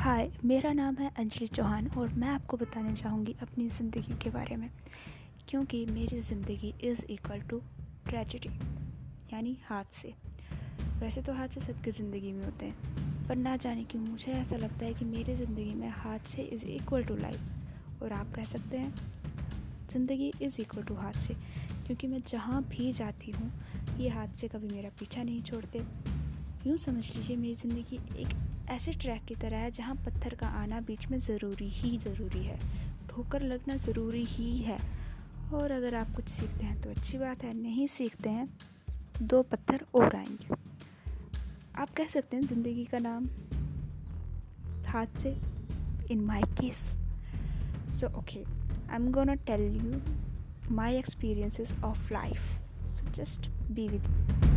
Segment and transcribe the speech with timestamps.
[0.00, 4.56] हाय, मेरा नाम है अंजलि चौहान और मैं आपको बताने चाहूँगी अपनी ज़िंदगी के बारे
[4.56, 4.68] में,
[5.48, 7.58] क्योंकि मेरी ज़िंदगी इज़ इक्वल टू
[8.08, 8.48] ट्रेजिडी
[9.32, 10.12] यानी हाथ से
[11.00, 14.56] वैसे तो हाथ से सबकी ज़िंदगी में होते हैं, पर ना जाने क्यों मुझे ऐसा
[14.56, 18.44] लगता है कि मेरी ज़िंदगी में हाथ से इज़ इक्वल टू लाइफ और आप कह
[18.52, 18.94] सकते हैं,
[19.90, 21.34] ज़िंदगी इज़ इक्वल टू हाथ से
[21.86, 23.52] क्योंकि मैं जहाँ भी जाती हूँ,
[23.98, 25.84] ये हाथ से कभी मेरा पीछा नहीं छोड़ते।
[26.66, 28.28] यूँ समझ लीजिए, मेरी ज़िंदगी एक
[28.70, 32.58] ऐसे ट्रैक की तरह है जहाँ पत्थर का आना बीच में ज़रूरी ही ज़रूरी है।
[33.10, 34.78] ठोकर लगना ज़रूरी ही है।
[35.54, 38.48] और अगर आप कुछ सीखते हैं तो अच्छी बात है, नहीं सीखते हैं,
[39.22, 40.54] दो पत्थर और आएँगे।
[41.76, 43.28] आप कह सकते हैं ज़िंदगी का नाम,
[44.88, 45.36] हाथ से
[46.10, 46.82] in my case
[48.00, 53.88] so okay I am go gonna tell you my experiences of life so just be
[53.88, 54.48] with